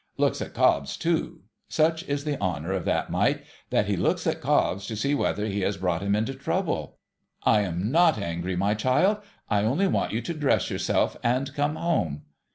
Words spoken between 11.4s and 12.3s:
come home.'